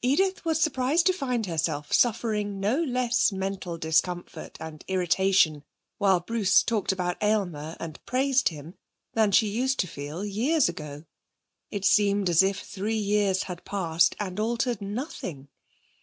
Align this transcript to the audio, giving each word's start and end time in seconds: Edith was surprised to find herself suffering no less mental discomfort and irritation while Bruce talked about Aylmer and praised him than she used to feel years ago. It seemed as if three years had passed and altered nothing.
Edith 0.00 0.46
was 0.46 0.58
surprised 0.58 1.04
to 1.04 1.12
find 1.12 1.44
herself 1.44 1.92
suffering 1.92 2.60
no 2.60 2.82
less 2.82 3.30
mental 3.30 3.76
discomfort 3.76 4.56
and 4.58 4.82
irritation 4.88 5.64
while 5.98 6.18
Bruce 6.18 6.62
talked 6.62 6.92
about 6.92 7.22
Aylmer 7.22 7.76
and 7.78 8.02
praised 8.06 8.48
him 8.48 8.78
than 9.12 9.32
she 9.32 9.48
used 9.48 9.78
to 9.80 9.86
feel 9.86 10.24
years 10.24 10.70
ago. 10.70 11.04
It 11.70 11.84
seemed 11.84 12.30
as 12.30 12.42
if 12.42 12.60
three 12.62 12.96
years 12.96 13.42
had 13.42 13.66
passed 13.66 14.16
and 14.18 14.40
altered 14.40 14.80
nothing. 14.80 15.48